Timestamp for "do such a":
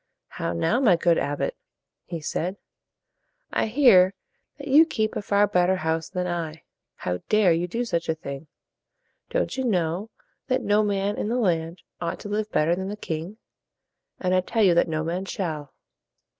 7.67-8.15